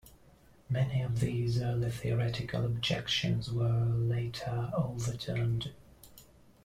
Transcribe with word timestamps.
Many 0.67 1.03
of 1.03 1.19
these 1.19 1.61
early 1.61 1.91
theoretical 1.91 2.65
objections 2.65 3.51
were 3.51 3.85
later 3.85 4.71
overturned. 4.75 5.73